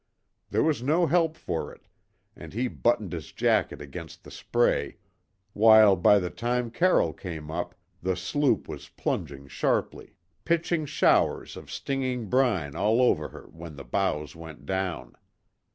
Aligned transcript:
There 0.49 0.63
was 0.63 0.81
no 0.81 1.05
help 1.05 1.37
for 1.37 1.71
it, 1.71 1.85
and 2.35 2.53
he 2.53 2.67
buttoned 2.67 3.13
his 3.13 3.31
jacket 3.31 3.83
against 3.83 4.23
the 4.23 4.31
spray, 4.31 4.97
while 5.53 5.95
by 5.95 6.17
the 6.17 6.31
time 6.31 6.71
Carroll 6.71 7.13
came 7.13 7.51
up 7.51 7.75
the 8.01 8.15
sloop 8.15 8.67
was 8.67 8.89
plunging 8.89 9.47
sharply; 9.47 10.15
pitching 10.43 10.87
showers 10.87 11.55
of 11.55 11.71
stinging 11.71 12.29
brine 12.31 12.75
all 12.75 12.99
over 12.99 13.27
her 13.29 13.47
when 13.51 13.75
the 13.75 13.85
bows 13.85 14.35
went 14.35 14.65
down. 14.65 15.13